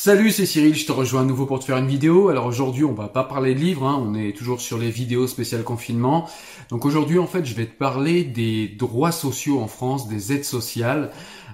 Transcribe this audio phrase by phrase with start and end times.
[0.00, 2.28] Salut, c'est Cyril, je te rejoins à nouveau pour te faire une vidéo.
[2.28, 5.26] Alors aujourd'hui, on va pas parler de livres, hein, on est toujours sur les vidéos
[5.26, 6.30] spéciales confinement.
[6.70, 10.44] Donc aujourd'hui, en fait, je vais te parler des droits sociaux en France, des aides
[10.44, 11.10] sociales.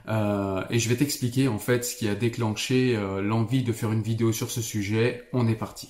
[0.08, 3.92] Euh, et je vais t'expliquer en fait ce qui a déclenché euh, l'envie de faire
[3.92, 5.22] une vidéo sur ce sujet.
[5.32, 5.88] On est parti.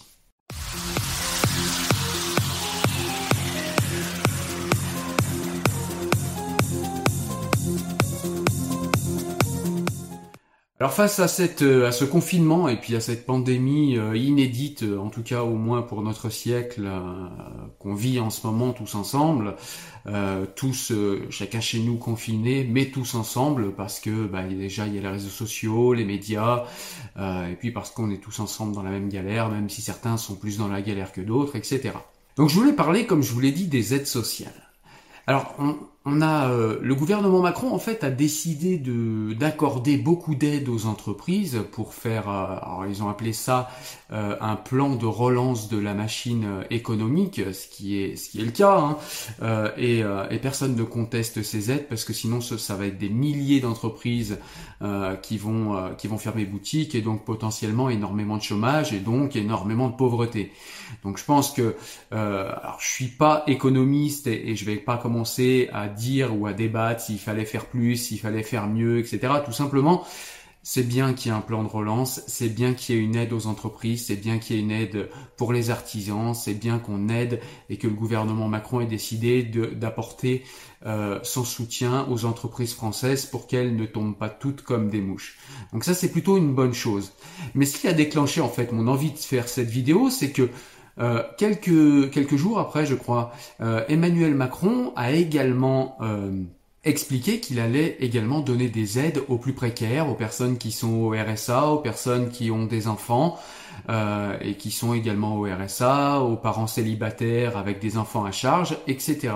[10.85, 14.99] Alors face à cette à ce confinement et puis à cette pandémie euh, inédite, euh,
[14.99, 17.01] en tout cas au moins pour notre siècle, euh,
[17.79, 19.57] qu'on vit en ce moment tous ensemble,
[20.57, 20.93] tous
[21.31, 25.09] chacun chez nous confiné, mais tous ensemble parce que bah, déjà il y a les
[25.09, 26.65] réseaux sociaux, les médias,
[27.17, 30.35] et puis parce qu'on est tous ensemble dans la même galère, même si certains sont
[30.35, 31.93] plus dans la galère que d'autres, etc.
[32.37, 34.69] Donc je voulais parler, comme je vous l'ai dit, des aides sociales.
[35.27, 35.57] Alors,
[36.21, 41.63] a euh, le gouvernement Macron en fait a décidé de d'accorder beaucoup d'aides aux entreprises
[41.73, 42.29] pour faire.
[42.29, 43.71] Euh, alors, ils ont appelé ça
[44.13, 48.45] euh, un plan de relance de la machine économique, ce qui est ce qui est
[48.45, 48.79] le cas.
[48.79, 49.73] Hein.
[49.79, 53.09] Et, et, personne ne conteste ces aides parce que sinon ça, ça va être des
[53.09, 54.39] milliers d'entreprises
[55.23, 59.89] qui vont qui vont fermer boutique et donc potentiellement énormément de chômage et donc énormément
[59.89, 60.53] de pauvreté.
[61.03, 61.77] Donc je pense que
[62.11, 66.53] alors je suis pas économiste et, et je vais pas commencer à dire ou à
[66.53, 69.33] débattre s'il fallait faire plus, s'il fallait faire mieux, etc.
[69.45, 70.05] Tout simplement,
[70.67, 73.17] c'est bien qu'il y ait un plan de relance, c'est bien qu'il y ait une
[73.17, 76.79] aide aux entreprises, c'est bien qu'il y ait une aide pour les artisans, c'est bien
[76.79, 80.43] qu'on aide et que le gouvernement Macron ait décidé d'apporter
[80.87, 85.37] euh, son soutien aux entreprises françaises pour qu'elles ne tombent pas toutes comme des mouches.
[85.75, 87.13] Donc ça c'est plutôt une bonne chose.
[87.55, 90.49] Mais ce qui a déclenché en fait mon envie de faire cette vidéo, c'est que
[91.01, 96.31] euh, quelques, quelques jours après, je crois, euh, Emmanuel Macron a également euh,
[96.85, 101.11] expliqué qu'il allait également donner des aides aux plus précaires, aux personnes qui sont au
[101.11, 103.39] RSA, aux personnes qui ont des enfants
[103.89, 109.33] et qui sont également au RSA, aux parents célibataires avec des enfants à charge, etc.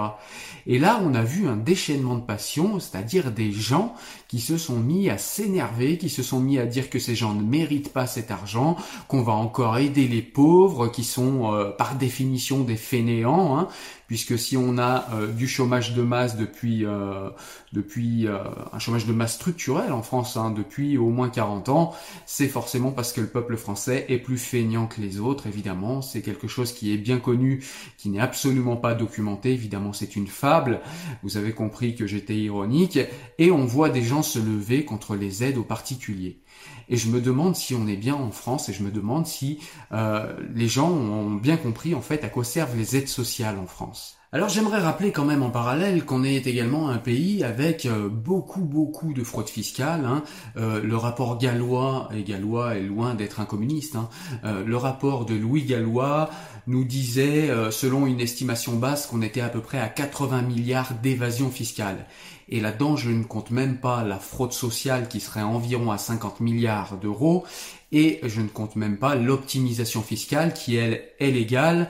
[0.67, 3.95] Et là, on a vu un déchaînement de passion, c'est-à-dire des gens
[4.29, 7.33] qui se sont mis à s'énerver, qui se sont mis à dire que ces gens
[7.33, 8.77] ne méritent pas cet argent,
[9.09, 13.69] qu'on va encore aider les pauvres, qui sont euh, par définition des fainéants, hein,
[14.09, 17.31] puisque si on a euh, du chômage de masse depuis euh,
[17.73, 18.27] depuis
[18.73, 21.95] un chômage de masse structurel en France hein, depuis au moins 40 ans,
[22.27, 26.23] c'est forcément parce que le peuple français est plus feignant que les autres, évidemment, c'est
[26.23, 27.63] quelque chose qui est bien connu,
[27.97, 30.81] qui n'est absolument pas documenté, évidemment c'est une fable,
[31.23, 32.99] vous avez compris que j'étais ironique,
[33.39, 36.41] et on voit des gens se lever contre les aides aux particuliers.
[36.89, 39.61] Et je me demande si on est bien en France et je me demande si
[39.93, 43.67] euh, les gens ont bien compris en fait à quoi servent les aides sociales en
[43.67, 44.18] France.
[44.31, 48.61] Alors j'aimerais rappeler quand même en parallèle qu'on est également un pays avec euh, beaucoup
[48.61, 50.05] beaucoup de fraude fiscale.
[50.05, 50.23] Hein.
[50.59, 54.11] Euh, le rapport gallois, et gallois est loin d'être un communiste, hein.
[54.45, 56.29] euh, le rapport de Louis Gallois
[56.67, 61.51] nous disait, selon une estimation basse, qu'on était à peu près à 80 milliards d'évasion
[61.51, 62.05] fiscale.
[62.51, 66.41] Et là-dedans, je ne compte même pas la fraude sociale qui serait environ à 50
[66.41, 67.47] milliards d'euros,
[67.91, 71.89] et je ne compte même pas l'optimisation fiscale qui, elle, est légale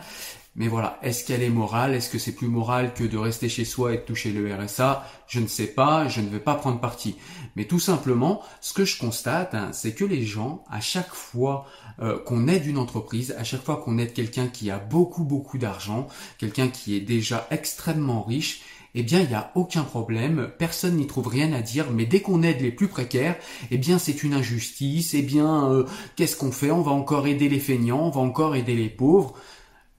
[0.58, 1.94] mais voilà, est-ce qu'elle est morale?
[1.94, 5.08] Est-ce que c'est plus moral que de rester chez soi et de toucher le RSA
[5.28, 7.14] Je ne sais pas, je ne vais pas prendre parti.
[7.55, 11.66] Mais tout simplement, ce que je constate, hein, c'est que les gens, à chaque fois
[12.02, 15.58] euh, qu'on aide une entreprise, à chaque fois qu'on aide quelqu'un qui a beaucoup beaucoup
[15.58, 16.08] d'argent,
[16.38, 18.62] quelqu'un qui est déjà extrêmement riche,
[18.96, 22.20] eh bien, il n'y a aucun problème, personne n'y trouve rien à dire, mais dès
[22.20, 23.37] qu'on aide les plus précaires,
[23.70, 25.84] eh bien, c'est une injustice, eh bien, euh,
[26.16, 26.72] qu'est-ce qu'on fait?
[26.72, 29.34] On va encore aider les feignants, on va encore aider les pauvres.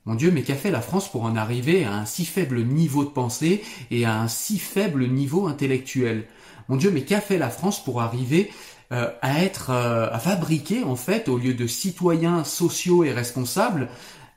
[0.10, 3.04] Mon Dieu, mais qu'a fait la France pour en arriver à un si faible niveau
[3.04, 6.26] de pensée et à un si faible niveau intellectuel?
[6.68, 8.50] Mon Dieu, mais qu'a fait la France pour arriver
[8.92, 13.88] euh, à être, euh, à fabriquer en fait, au lieu de citoyens sociaux et responsables,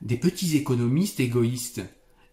[0.01, 1.81] des petits économistes égoïstes?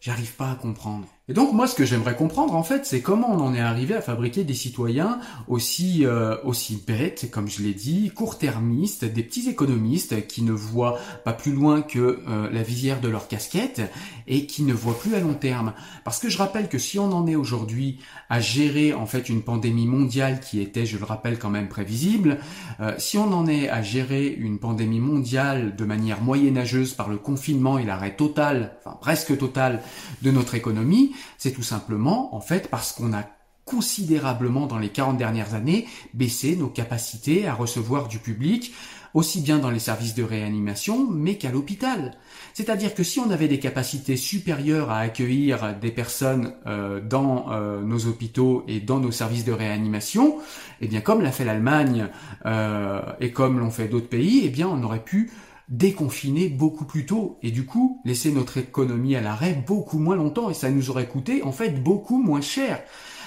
[0.03, 1.09] J'arrive pas à comprendre.
[1.31, 3.95] Et donc moi ce que j'aimerais comprendre en fait c'est comment on en est arrivé
[3.95, 9.49] à fabriquer des citoyens aussi euh, aussi bêtes comme je l'ai dit, court-termistes, des petits
[9.49, 13.81] économistes qui ne voient pas plus loin que euh, la visière de leur casquette
[14.27, 15.73] et qui ne voient plus à long terme.
[16.05, 17.99] Parce que je rappelle que si on en est aujourd'hui
[18.29, 22.39] à gérer en fait une pandémie mondiale qui était, je le rappelle quand même prévisible,
[22.81, 27.19] euh, si on en est à gérer une pandémie mondiale de manière moyenâgeuse par le
[27.19, 29.81] confinement et l'arrêt total, enfin presque total
[30.23, 33.25] de notre économie, c'est tout simplement, en fait, parce qu'on a
[33.65, 38.73] considérablement dans les 40 dernières années baissé nos capacités à recevoir du public,
[39.15, 42.17] aussi bien dans les services de réanimation, mais qu'à l'hôpital.
[42.55, 47.83] C'est-à-dire que si on avait des capacités supérieures à accueillir des personnes euh, dans euh,
[47.83, 50.39] nos hôpitaux et dans nos services de réanimation,
[50.81, 52.09] eh bien comme l'a fait l'Allemagne
[52.47, 55.31] euh, et comme l'ont fait d'autres pays, eh bien on aurait pu
[55.71, 60.51] déconfiner beaucoup plus tôt et du coup laisser notre économie à l'arrêt beaucoup moins longtemps
[60.51, 62.83] et ça nous aurait coûté en fait beaucoup moins cher.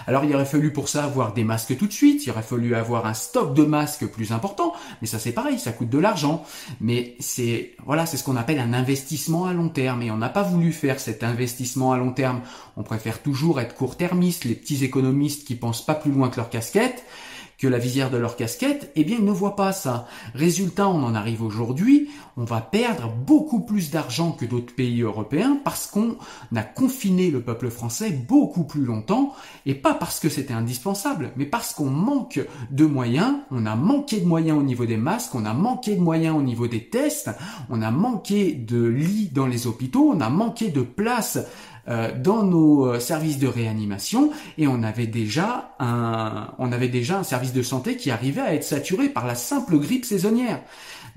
[0.08, 2.76] Alors il aurait fallu pour ça avoir des masques tout de suite, il aurait fallu
[2.76, 6.44] avoir un stock de masques plus important, mais ça c'est pareil, ça coûte de l'argent.
[6.82, 10.28] Mais c'est voilà, c'est ce qu'on appelle un investissement à long terme et on n'a
[10.28, 12.42] pas voulu faire cet investissement à long terme.
[12.76, 16.50] On préfère toujours être court-termiste, les petits économistes qui pensent pas plus loin que leur
[16.50, 17.06] casquette
[17.58, 20.08] que la visière de leur casquette, eh bien ils ne voient pas ça.
[20.34, 25.60] Résultat, on en arrive aujourd'hui, on va perdre beaucoup plus d'argent que d'autres pays européens
[25.64, 26.18] parce qu'on
[26.56, 29.34] a confiné le peuple français beaucoup plus longtemps,
[29.66, 32.40] et pas parce que c'était indispensable, mais parce qu'on manque
[32.72, 36.02] de moyens, on a manqué de moyens au niveau des masques, on a manqué de
[36.02, 37.30] moyens au niveau des tests,
[37.70, 41.40] on a manqué de lits dans les hôpitaux, on a manqué de places
[41.88, 47.24] dans nos euh, services de réanimation et on avait déjà un, on avait déjà un
[47.24, 50.62] service de santé qui arrivait à être saturé par la simple grippe saisonnière.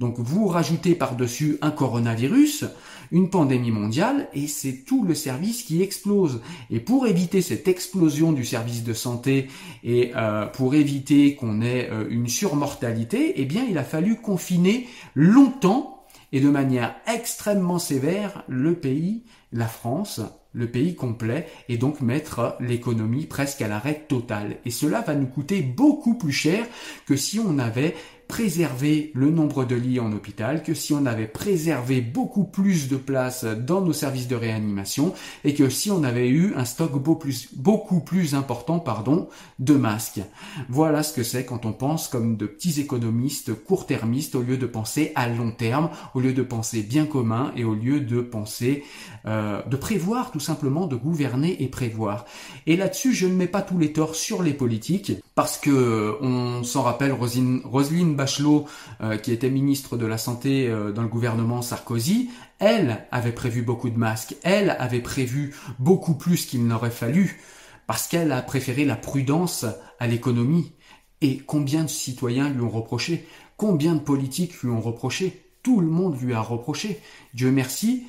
[0.00, 2.64] Donc vous rajoutez par-dessus un coronavirus,
[3.12, 6.42] une pandémie mondiale, et c'est tout le service qui explose.
[6.70, 9.46] Et pour éviter cette explosion du service de santé
[9.84, 15.96] et euh, pour éviter qu'on ait une surmortalité, eh bien il a fallu confiner longtemps
[16.32, 19.22] et de manière extrêmement sévère le pays,
[19.56, 20.20] la France,
[20.52, 24.56] le pays complet et donc mettre l'économie presque à l'arrêt total.
[24.64, 26.66] Et cela va nous coûter beaucoup plus cher
[27.06, 27.94] que si on avait
[28.28, 32.96] préserver le nombre de lits en hôpital que si on avait préservé beaucoup plus de
[32.96, 35.14] places dans nos services de réanimation
[35.44, 39.28] et que si on avait eu un stock beaucoup plus, important pardon,
[39.58, 40.20] de masques.
[40.68, 44.66] Voilà ce que c'est quand on pense comme de petits économistes court-termistes au lieu de
[44.66, 48.84] penser à long terme, au lieu de penser bien commun et au lieu de penser
[49.26, 52.24] euh, de prévoir tout simplement, de gouverner et prévoir.
[52.66, 56.64] Et là-dessus, je ne mets pas tous les torts sur les politiques parce que on
[56.64, 58.66] s'en rappelle Roselyne Bachelot,
[59.00, 63.62] euh, qui était ministre de la Santé euh, dans le gouvernement Sarkozy, elle avait prévu
[63.62, 67.40] beaucoup de masques, elle avait prévu beaucoup plus qu'il n'aurait fallu,
[67.86, 69.64] parce qu'elle a préféré la prudence
[70.00, 70.72] à l'économie.
[71.20, 73.26] Et combien de citoyens lui ont reproché?
[73.56, 75.44] Combien de politiques lui ont reproché?
[75.62, 77.00] Tout le monde lui a reproché.
[77.32, 78.06] Dieu merci,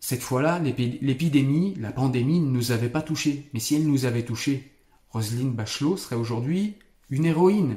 [0.00, 3.48] cette fois-là, l'épidémie, la pandémie ne nous avait pas touchés.
[3.52, 4.72] Mais si elle nous avait touchés,
[5.10, 6.74] Roselyne Bachelot serait aujourd'hui
[7.10, 7.76] une héroïne.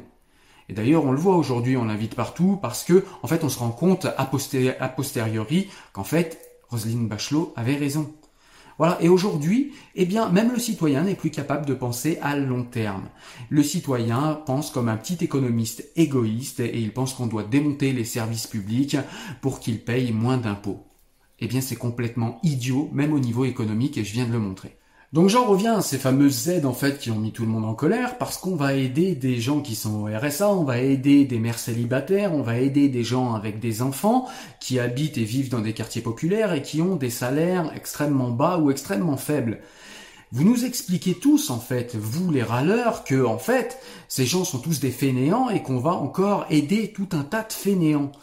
[0.72, 3.60] Et d'ailleurs, on le voit aujourd'hui, on l'invite partout parce que, en fait, on se
[3.60, 4.26] rend compte a,
[4.88, 8.14] posteriori qu'en fait, Roselyne Bachelot avait raison.
[8.78, 8.98] Voilà.
[9.02, 13.10] Et aujourd'hui, eh bien, même le citoyen n'est plus capable de penser à long terme.
[13.50, 18.06] Le citoyen pense comme un petit économiste égoïste et il pense qu'on doit démonter les
[18.06, 18.96] services publics
[19.42, 20.86] pour qu'il paye moins d'impôts.
[21.42, 24.78] eh bien c'est complètement idiot, même au niveau économique, et je viens de le montrer.
[25.14, 27.66] Donc j'en reviens à ces fameuses aides en fait qui ont mis tout le monde
[27.66, 31.26] en colère parce qu'on va aider des gens qui sont au RSA, on va aider
[31.26, 34.30] des mères célibataires, on va aider des gens avec des enfants
[34.62, 38.58] qui habitent et vivent dans des quartiers populaires et qui ont des salaires extrêmement bas
[38.58, 39.60] ou extrêmement faibles.
[40.32, 44.60] Vous nous expliquez tous, en fait, vous les râleurs, que, en fait, ces gens sont
[44.60, 48.14] tous des fainéants et qu'on va encore aider tout un tas de fainéants.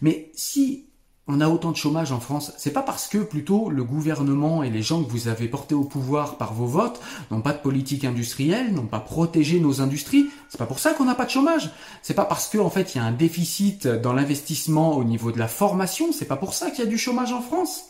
[0.00, 0.85] Mais si
[1.28, 4.70] on a autant de chômage en France, c'est pas parce que plutôt le gouvernement et
[4.70, 8.04] les gens que vous avez portés au pouvoir par vos votes n'ont pas de politique
[8.04, 10.30] industrielle, n'ont pas protégé nos industries.
[10.48, 11.70] C'est pas pour ça qu'on n'a pas de chômage.
[12.02, 15.32] C'est pas parce que en fait il y a un déficit dans l'investissement au niveau
[15.32, 16.12] de la formation.
[16.12, 17.86] C'est pas pour ça qu'il y a du chômage en France.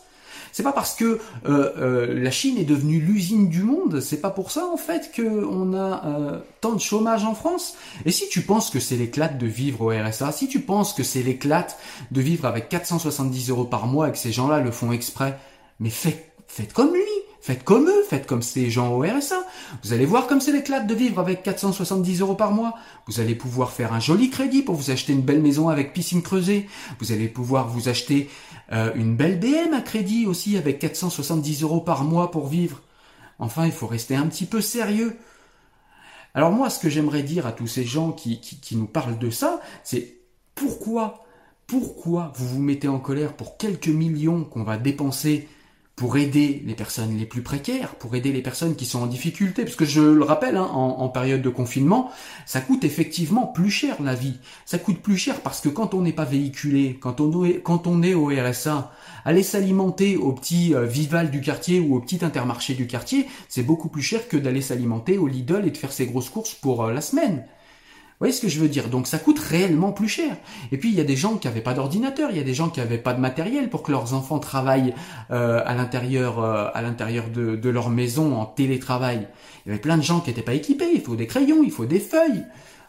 [0.57, 1.19] C'est pas parce que euh,
[1.77, 5.75] euh, la Chine est devenue l'usine du monde, c'est pas pour ça en fait qu'on
[5.75, 7.75] a euh, tant de chômage en France.
[8.07, 11.03] Et si tu penses que c'est l'éclate de vivre au RSA, si tu penses que
[11.03, 11.79] c'est l'éclate
[12.11, 15.39] de vivre avec 470 euros par mois et que ces gens-là le font exprès,
[15.79, 17.16] mais faites, faites comme lui.
[17.47, 19.37] Faites comme eux, faites comme ces gens au RSA.
[19.85, 22.75] Vous allez voir comme c'est l'éclate de vivre avec 470 euros par mois.
[23.07, 26.23] Vous allez pouvoir faire un joli crédit pour vous acheter une belle maison avec piscine
[26.23, 26.69] creusée.
[26.99, 28.29] Vous allez pouvoir vous acheter
[28.73, 32.83] euh, une belle BM à crédit aussi avec 470 euros par mois pour vivre.
[33.39, 35.17] Enfin, il faut rester un petit peu sérieux.
[36.35, 39.21] Alors moi, ce que j'aimerais dire à tous ces gens qui, qui, qui nous parlent
[39.21, 40.17] de ça, c'est
[40.57, 41.25] pourquoi,
[41.69, 45.47] pourquoi vous vous mettez en colère pour quelques millions qu'on va dépenser
[45.97, 49.65] pour aider les personnes les plus précaires, pour aider les personnes qui sont en difficulté,
[49.65, 52.11] parce que je le rappelle, hein, en, période de confinement,
[52.45, 54.39] ça coûte effectivement plus cher la vie.
[54.67, 58.27] Ça coûte plus cher parce que quand on n'est pas véhiculé, quand on est, au
[58.27, 58.93] RSA,
[59.25, 63.63] aller s'alimenter au petit euh, Vival du quartier ou au petit Intermarché du quartier, c'est
[63.63, 66.85] beaucoup plus cher que d'aller s'alimenter au Lidl et de faire ses grosses courses pour
[66.85, 67.47] euh, la semaine.
[68.19, 68.89] Voyez ce que je veux dire?
[68.89, 70.37] Donc ça coûte réellement plus cher.
[70.73, 72.55] Et puis il y a des gens qui n'avaient pas d'ordinateur, il y a des
[72.55, 74.95] gens qui n'avaient pas de matériel pour que leurs enfants travaillent
[75.31, 79.29] euh, à l'intérieur euh, à l'intérieur de, de, leur maison en télétravail.
[79.65, 80.91] Il y avait plein de gens qui n'étaient pas équipés.
[80.95, 82.45] Il faut des crayons, il faut des feuilles.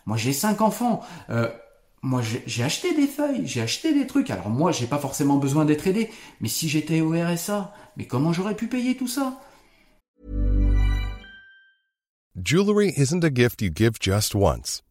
[0.06, 1.02] Moi j'ai cinq enfants.
[1.30, 1.50] Euh,
[2.02, 4.30] moi j'ai acheté des feuilles, j'ai acheté des trucs.
[4.30, 6.10] Alors moi j'ai pas forcément besoin d'être aidé.
[6.40, 9.42] Mais si j'étais au RSA, mais comment j'aurais pu payer tout ça?
[12.42, 14.84] Jewelry isn't a gift you give just once.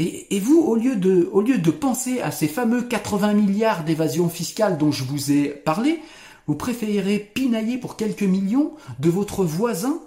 [0.00, 5.02] Et, vous, au lieu, de, penser à ces fameux 80 milliards d'évasion fiscale dont je
[5.02, 5.98] vous ai parlé,
[6.46, 9.98] vous préférez pinailler pour quelques millions de votre voisin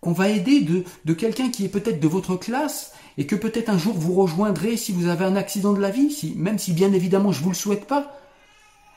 [0.00, 3.70] qu'on va aider, de, de quelqu'un qui est peut-être de votre classe et que peut-être
[3.70, 6.72] un jour vous rejoindrez si vous avez un accident de la vie, si, même si
[6.72, 8.20] bien évidemment je vous le souhaite pas.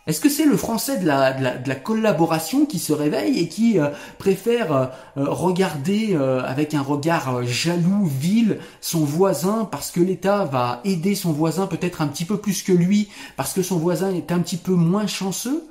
[0.10, 4.72] Est-ce que c'est le français de la, collaboration qui se réveille et qui euh, préfère
[4.74, 4.86] euh,
[5.18, 11.32] euh, regarder avec un regard jaloux, vil, son voisin parce que l'État va aider son
[11.32, 14.58] voisin peut-être un petit peu plus que lui parce que son voisin est un petit
[14.58, 15.63] peu moins chanceux?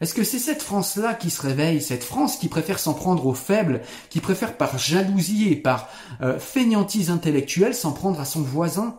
[0.00, 3.34] Est-ce que c'est cette France-là qui se réveille, cette France qui préfère s'en prendre aux
[3.34, 5.88] faibles, qui préfère par jalousie et par
[6.40, 8.96] fainéantise intellectuelle s'en prendre à son voisin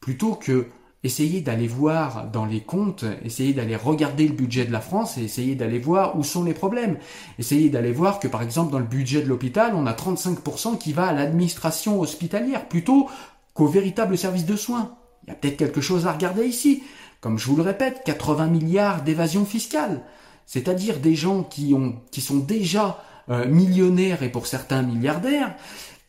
[0.00, 0.66] plutôt que
[1.02, 5.24] essayez d'aller voir dans les comptes, essayez d'aller regarder le budget de la France et
[5.24, 6.98] essayez d'aller voir où sont les problèmes.
[7.38, 10.92] Essayez d'aller voir que par exemple dans le budget de l'hôpital, on a 35% qui
[10.92, 13.08] va à l'administration hospitalière plutôt
[13.54, 14.94] qu'au véritable service de soins.
[15.24, 16.82] Il y a peut-être quelque chose à regarder ici.
[17.20, 20.02] Comme je vous le répète, 80 milliards d'évasion fiscale.
[20.46, 25.54] C'est-à-dire des gens qui, ont, qui sont déjà euh, millionnaires et pour certains milliardaires,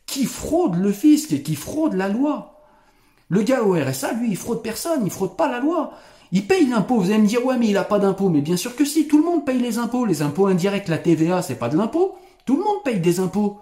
[0.06, 2.61] qui fraudent le fisc et qui fraudent la loi.
[3.32, 5.94] Le gars au RSA, lui, il fraude personne, il fraude pas la loi.
[6.32, 6.96] Il paye l'impôt.
[6.98, 8.28] Vous allez me dire, ouais, mais il a pas d'impôt.
[8.28, 10.04] Mais bien sûr que si, tout le monde paye les impôts.
[10.04, 12.14] Les impôts indirects, la TVA, c'est pas de l'impôt.
[12.44, 13.58] Tout le monde paye des impôts.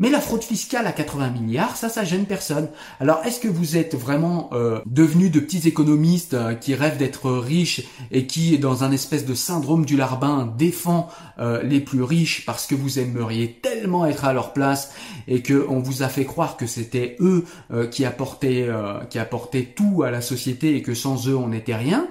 [0.00, 2.68] Mais la fraude fiscale à 80 milliards, ça, ça gêne personne.
[3.00, 7.32] Alors, est-ce que vous êtes vraiment euh, devenus de petits économistes euh, qui rêvent d'être
[7.32, 11.08] riches et qui, dans un espèce de syndrome du larbin, défend
[11.40, 14.92] euh, les plus riches parce que vous aimeriez tellement être à leur place
[15.26, 17.44] et que on vous a fait croire que c'était eux
[17.90, 18.68] qui apportaient
[19.10, 22.08] qui apportaient tout à la société et que sans eux on n'était rien?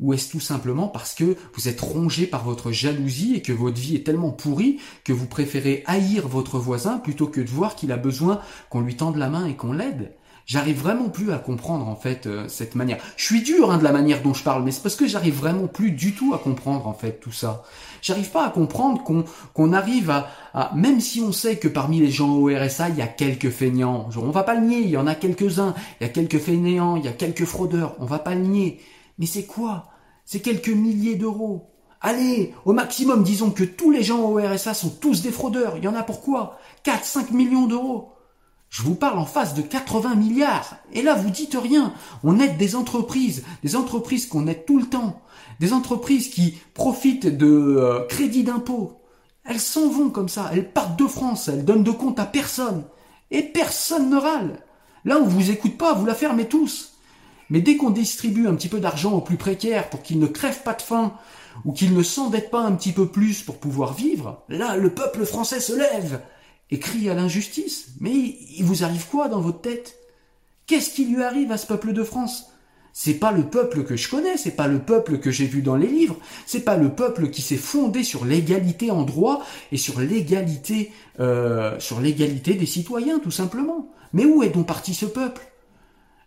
[0.00, 3.78] Ou est-ce tout simplement parce que vous êtes rongé par votre jalousie et que votre
[3.78, 7.92] vie est tellement pourrie que vous préférez haïr votre voisin plutôt que de voir qu'il
[7.92, 8.40] a besoin
[8.70, 10.12] qu'on lui tende la main et qu'on l'aide?
[10.48, 12.96] J'arrive vraiment plus à comprendre en fait euh, cette manière.
[13.18, 15.34] Je suis dur hein, de la manière dont je parle, mais c'est parce que j'arrive
[15.34, 17.64] vraiment plus du tout à comprendre en fait tout ça.
[18.00, 22.00] J'arrive pas à comprendre qu'on qu'on arrive à, à, même si on sait que parmi
[22.00, 24.80] les gens au RSA il y a quelques feignants, genre, on va pas le nier,
[24.80, 27.94] il y en a quelques-uns, il y a quelques fainéants, il y a quelques fraudeurs,
[27.98, 28.80] on va pas le nier.
[29.18, 29.88] Mais c'est quoi?
[30.24, 31.70] C'est quelques milliers d'euros.
[32.00, 35.76] Allez, au maximum, disons que tous les gens au RSA sont tous des fraudeurs.
[35.76, 38.12] Il y en a pourquoi 4, 5 millions d'euros.
[38.70, 40.76] Je vous parle en face de 80 milliards.
[40.92, 41.92] Et là, vous dites rien.
[42.22, 45.22] On aide des entreprises, des entreprises qu'on aide tout le temps,
[45.58, 49.00] des entreprises qui profitent de euh, crédits d'impôt.
[49.44, 52.84] Elles s'en vont comme ça, elles partent de France, elles donnent de compte à personne.
[53.30, 54.62] Et personne ne râle.
[55.04, 56.97] Là, on vous écoute pas, vous la fermez tous.
[57.50, 60.62] Mais dès qu'on distribue un petit peu d'argent aux plus précaires pour qu'ils ne crèvent
[60.62, 61.14] pas de faim,
[61.64, 65.24] ou qu'ils ne s'endettent pas un petit peu plus pour pouvoir vivre, là, le peuple
[65.24, 66.20] français se lève
[66.70, 67.88] et crie à l'injustice.
[68.00, 69.96] Mais il vous arrive quoi dans votre tête?
[70.66, 72.52] Qu'est-ce qui lui arrive à ce peuple de France?
[72.92, 75.76] C'est pas le peuple que je connais, c'est pas le peuple que j'ai vu dans
[75.76, 80.00] les livres, c'est pas le peuple qui s'est fondé sur l'égalité en droit et sur
[80.00, 80.90] l'égalité,
[81.20, 83.88] euh, sur l'égalité des citoyens, tout simplement.
[84.12, 85.47] Mais où est donc parti ce peuple?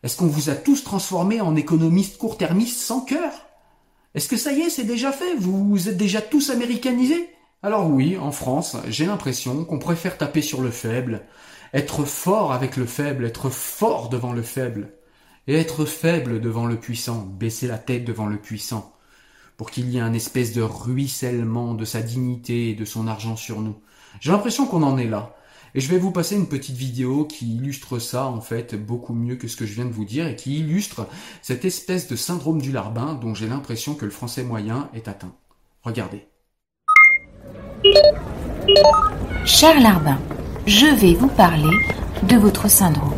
[0.03, 3.31] Est-ce qu'on vous a tous transformés en économistes court-termistes sans cœur?
[4.15, 5.35] Est-ce que ça y est, c'est déjà fait?
[5.37, 7.29] Vous êtes déjà tous américanisés?
[7.63, 11.21] Alors oui, en France, j'ai l'impression qu'on préfère taper sur le faible,
[11.73, 14.93] être fort avec le faible, être fort devant le faible,
[15.47, 18.93] et être faible devant le puissant, baisser la tête devant le puissant,
[19.57, 23.35] pour qu'il y ait un espèce de ruissellement de sa dignité et de son argent
[23.35, 23.75] sur nous.
[24.19, 25.35] J'ai l'impression qu'on en est là.
[25.73, 29.35] Et je vais vous passer une petite vidéo qui illustre ça en fait beaucoup mieux
[29.35, 31.07] que ce que je viens de vous dire et qui illustre
[31.41, 35.33] cette espèce de syndrome du larbin dont j'ai l'impression que le français moyen est atteint.
[35.83, 36.27] Regardez.
[39.45, 40.19] Cher Larbin,
[40.67, 41.75] je vais vous parler
[42.23, 43.15] de votre syndrome.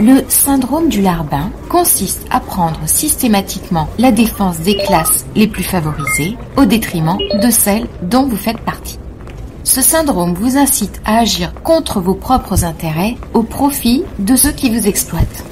[0.00, 6.36] Le syndrome du larbin consiste à prendre systématiquement la défense des classes les plus favorisées
[6.56, 8.98] au détriment de celles dont vous faites partie.
[9.74, 14.68] Ce syndrome vous incite à agir contre vos propres intérêts au profit de ceux qui
[14.68, 15.46] vous exploitent.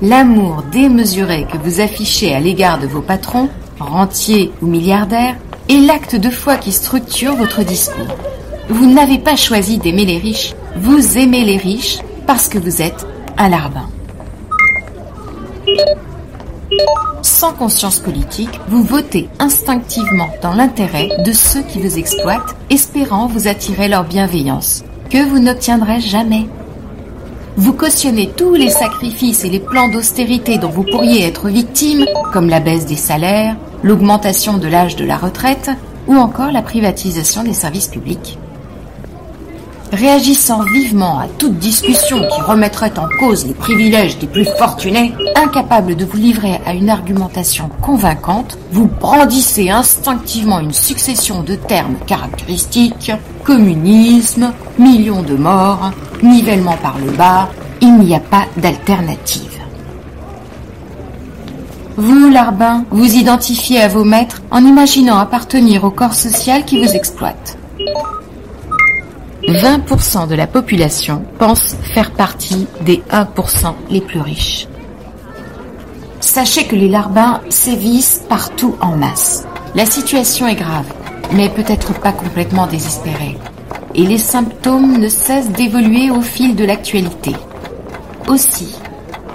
[0.00, 5.36] L'amour démesuré que vous affichez à l'égard de vos patrons, rentiers ou milliardaires,
[5.68, 8.16] est l'acte de foi qui structure votre discours.
[8.70, 13.06] Vous n'avez pas choisi d'aimer les riches, vous aimez les riches parce que vous êtes
[13.36, 13.90] un larbin.
[17.22, 23.46] Sans conscience politique, vous votez instinctivement dans l'intérêt de ceux qui vous exploitent, espérant vous
[23.46, 26.46] attirer leur bienveillance, que vous n'obtiendrez jamais.
[27.56, 32.48] Vous cautionnez tous les sacrifices et les plans d'austérité dont vous pourriez être victime, comme
[32.48, 35.70] la baisse des salaires, l'augmentation de l'âge de la retraite
[36.06, 38.38] ou encore la privatisation des services publics
[39.92, 45.96] réagissant vivement à toute discussion qui remettrait en cause les privilèges des plus fortunés, incapable
[45.96, 53.12] de vous livrer à une argumentation convaincante, vous brandissez instinctivement une succession de termes caractéristiques,
[53.44, 55.90] communisme, millions de morts,
[56.22, 57.48] nivellement par le bas,
[57.80, 59.46] il n'y a pas d'alternative.
[61.96, 66.92] Vous, Larbin, vous identifiez à vos maîtres en imaginant appartenir au corps social qui vous
[66.92, 67.58] exploite.
[69.46, 74.68] 20% de la population pense faire partie des 1% les plus riches.
[76.20, 79.46] Sachez que les larbins sévissent partout en masse.
[79.74, 80.86] La situation est grave,
[81.32, 83.36] mais peut-être pas complètement désespérée.
[83.94, 87.34] Et les symptômes ne cessent d'évoluer au fil de l'actualité.
[88.28, 88.76] Aussi,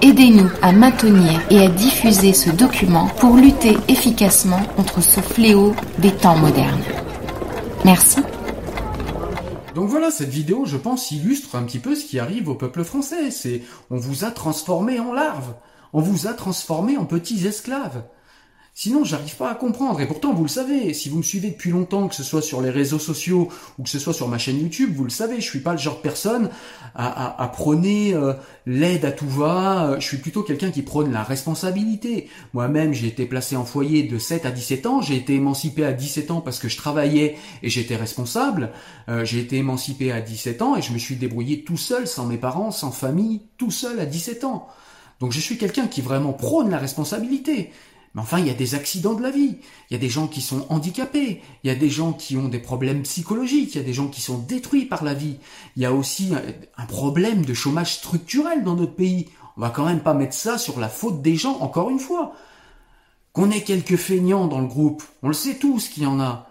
[0.02, 6.12] aidez-nous à maintenir et à diffuser ce document pour lutter efficacement contre ce fléau des
[6.12, 6.84] temps modernes.
[7.84, 8.22] Merci.
[9.76, 12.86] Donc voilà, cette vidéo, je pense, illustre un petit peu ce qui arrive au peuple
[12.86, 13.30] français.
[13.30, 15.54] C'est, on vous a transformé en larves.
[15.92, 18.04] On vous a transformé en petits esclaves.
[18.78, 20.02] Sinon, j'arrive pas à comprendre.
[20.02, 22.60] Et pourtant, vous le savez, si vous me suivez depuis longtemps, que ce soit sur
[22.62, 23.48] les réseaux sociaux
[23.80, 25.78] ou que ce soit sur ma chaîne YouTube, vous le savez, je suis pas le
[25.78, 26.50] genre de personne
[26.94, 28.34] à, à, prôner euh,
[28.66, 29.96] l'aide à tout va.
[30.02, 32.28] Je suis plutôt quelqu'un qui prône la responsabilité.
[32.54, 35.02] Moi-même, j'ai été placé en foyer de 7 à 17 ans.
[35.02, 38.74] J'ai été émancipé à 17 ans parce que je travaillais et j'étais responsable.
[39.08, 42.26] Euh, j'ai été émancipé à 17 ans et je me suis débrouillé tout seul, sans
[42.26, 44.68] mes parents, sans famille, tout seul à 17 ans.
[45.22, 47.72] Donc je suis quelqu'un qui vraiment prône la responsabilité.
[48.15, 49.58] Mais enfin, il y a des accidents de la vie,
[49.89, 52.47] il y a des gens qui sont handicapés, il y a des gens qui ont
[52.47, 55.36] des problèmes psychologiques, il y a des gens qui sont détruits par la vie.
[55.75, 56.32] Il y a aussi
[56.78, 59.28] un problème de chômage structurel dans notre pays.
[59.58, 62.34] On va quand même pas mettre ça sur la faute des gens, encore une fois.
[63.34, 66.47] Qu'on ait quelques feignants dans le groupe, on le sait tous qu'il y en a.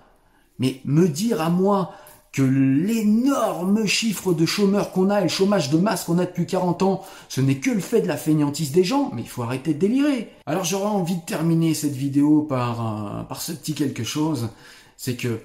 [0.59, 1.94] Mais me dire à moi
[2.35, 6.47] que l'énorme chiffre de chômeurs qu'on a et le chômage de masse qu'on a depuis
[6.47, 9.44] 40 ans, ce n'est que le fait de la fainéantise des gens, mais il faut
[9.44, 10.31] arrêter de délirer.
[10.44, 14.49] Alors j'aurais envie de terminer cette vidéo par, par ce petit quelque chose,
[14.97, 15.40] c'est que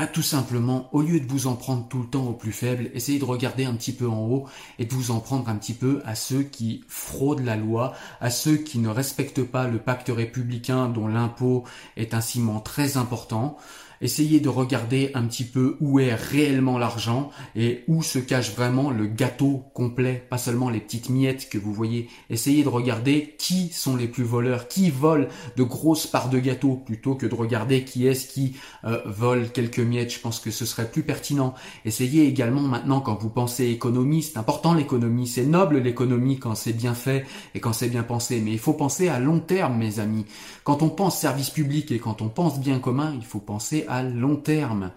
[0.00, 2.90] bah, tout simplement, au lieu de vous en prendre tout le temps aux plus faibles,
[2.94, 4.46] essayez de regarder un petit peu en haut
[4.78, 8.30] et de vous en prendre un petit peu à ceux qui fraudent la loi, à
[8.30, 11.64] ceux qui ne respectent pas le pacte républicain dont l'impôt
[11.98, 13.58] est un ciment très important.
[14.02, 18.90] Essayez de regarder un petit peu où est réellement l'argent et où se cache vraiment
[18.90, 22.08] le gâteau complet, pas seulement les petites miettes que vous voyez.
[22.30, 26.76] Essayez de regarder qui sont les plus voleurs, qui volent de grosses parts de gâteau
[26.76, 30.14] plutôt que de regarder qui est-ce qui euh, vole quelques miettes.
[30.14, 31.54] Je pense que ce serait plus pertinent.
[31.84, 36.72] Essayez également maintenant quand vous pensez économie, c'est important l'économie, c'est noble l'économie quand c'est
[36.72, 39.98] bien fait et quand c'est bien pensé, mais il faut penser à long terme mes
[39.98, 40.24] amis.
[40.64, 44.36] Quand on pense service public et quand on pense bien commun, il faut penser long
[44.36, 44.92] terme.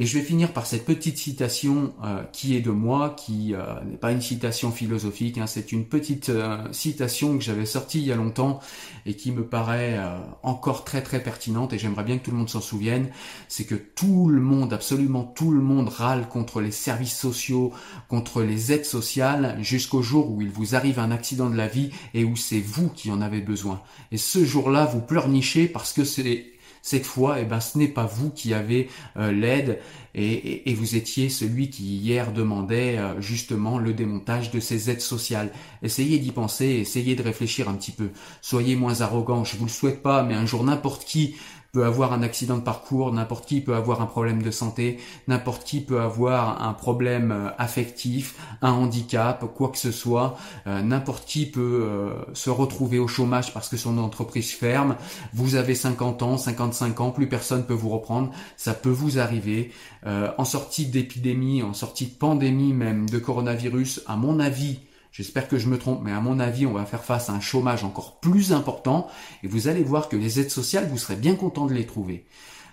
[0.00, 3.62] Et je vais finir par cette petite citation euh, qui est de moi, qui euh,
[3.84, 8.06] n'est pas une citation philosophique, hein, c'est une petite euh, citation que j'avais sortie il
[8.06, 8.58] y a longtemps
[9.06, 10.00] et qui me paraît
[10.42, 13.08] encore très très pertinente et j'aimerais bien que tout le monde s'en souvienne.
[13.48, 17.72] C'est que tout le monde, absolument tout le monde râle contre les services sociaux,
[18.08, 21.90] contre les aides sociales, jusqu'au jour où il vous arrive un accident de la vie
[22.14, 23.82] et où c'est vous qui en avez besoin.
[24.10, 26.53] Et ce jour-là, vous pleurnichez parce que c'est
[26.84, 29.80] cette fois, eh ben, ce n'est pas vous qui avez euh, l'aide
[30.14, 35.50] et, vous étiez celui qui hier demandait euh, justement le démontage de ces aides sociales.
[35.82, 38.10] Essayez d'y penser, essayez de réfléchir un petit peu.
[38.42, 41.36] Soyez moins arrogant, je vous le souhaite pas, mais un jour n'importe qui
[41.74, 45.64] peut avoir un accident de parcours, n'importe qui peut avoir un problème de santé, n'importe
[45.64, 50.36] qui peut avoir un problème euh, affectif, un handicap, quoi que ce soit,
[50.68, 54.94] euh, n'importe qui peut euh, se retrouver au chômage parce que son entreprise ferme,
[55.32, 59.72] vous avez 50 ans, 55 ans, plus personne peut vous reprendre, ça peut vous arriver.
[60.06, 64.78] en sortie d'épidémie, en sortie de pandémie même, de coronavirus, à mon avis,
[65.14, 67.40] J'espère que je me trompe, mais à mon avis, on va faire face à un
[67.40, 69.06] chômage encore plus important
[69.44, 72.24] et vous allez voir que les aides sociales, vous serez bien content de les trouver.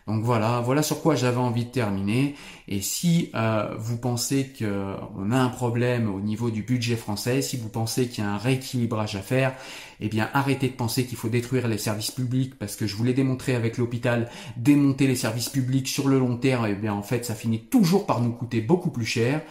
[0.08, 2.36] Donc voilà, voilà sur quoi j'avais envie de terminer.
[2.67, 7.58] Et si euh, vous pensez qu'on a un problème au niveau du budget français, si
[7.58, 9.54] vous pensez qu'il y a un rééquilibrage à faire,
[9.99, 13.04] eh bien arrêtez de penser qu'il faut détruire les services publics parce que je vous
[13.04, 17.04] l'ai démontré avec l'hôpital, démonter les services publics sur le long terme, eh bien en
[17.04, 19.41] fait ça finit toujours par nous coûter beaucoup plus cher.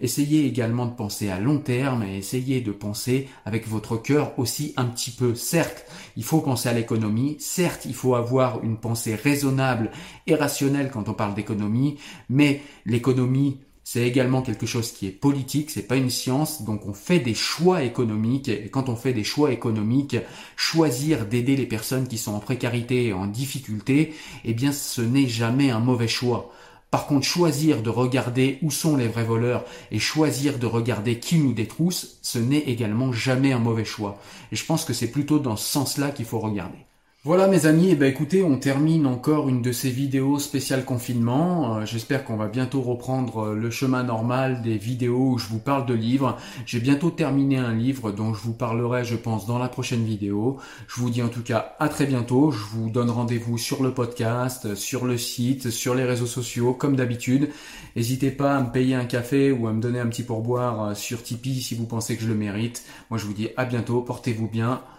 [0.00, 4.72] Essayez également de penser à long terme et essayez de penser avec votre cœur aussi
[4.76, 5.34] un petit peu.
[5.34, 5.84] Certes,
[6.16, 9.90] il faut penser à l'économie, certes, il faut avoir une pensée raisonnable
[10.26, 11.96] et rationnelle quand on parle d'économie,
[12.28, 16.92] mais l'économie c'est également quelque chose qui est politique, c'est pas une science, donc on
[16.92, 20.16] fait des choix économiques, et quand on fait des choix économiques,
[20.56, 24.12] choisir d'aider les personnes qui sont en précarité et en difficulté,
[24.44, 26.52] eh bien ce n'est jamais un mauvais choix.
[26.90, 31.38] Par contre, choisir de regarder où sont les vrais voleurs et choisir de regarder qui
[31.38, 34.18] nous détrousse, ce n'est également jamais un mauvais choix.
[34.52, 36.78] Et je pense que c'est plutôt dans ce sens-là qu'il faut regarder.
[37.26, 40.84] Voilà mes amis, et eh ben écoutez, on termine encore une de ces vidéos spéciales
[40.84, 41.78] confinement.
[41.78, 45.58] Euh, j'espère qu'on va bientôt reprendre euh, le chemin normal des vidéos où je vous
[45.58, 46.36] parle de livres.
[46.66, 50.58] J'ai bientôt terminé un livre dont je vous parlerai, je pense, dans la prochaine vidéo.
[50.86, 52.52] Je vous dis en tout cas à très bientôt.
[52.52, 56.94] Je vous donne rendez-vous sur le podcast, sur le site, sur les réseaux sociaux, comme
[56.94, 57.50] d'habitude.
[57.96, 60.94] N'hésitez pas à me payer un café ou à me donner un petit pourboire euh,
[60.94, 62.84] sur Tipeee si vous pensez que je le mérite.
[63.10, 64.80] Moi je vous dis à bientôt, portez-vous bien.